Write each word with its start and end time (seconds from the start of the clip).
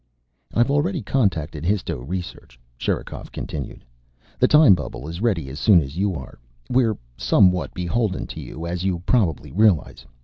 "I've 0.55 0.71
already 0.71 1.03
contacted 1.03 1.63
histo 1.63 2.03
research," 2.03 2.59
Sherikov 2.75 3.31
continued. 3.31 3.85
"The 4.39 4.47
time 4.47 4.73
bubble 4.73 5.07
is 5.07 5.21
ready 5.21 5.47
as 5.47 5.59
soon 5.59 5.79
as 5.79 5.95
you 5.95 6.15
are. 6.15 6.39
We're 6.71 6.97
somewhat 7.17 7.75
beholden 7.75 8.25
to 8.25 8.39
you, 8.39 8.65
as 8.65 8.83
you 8.83 9.03
probably 9.05 9.51
realize. 9.51 10.07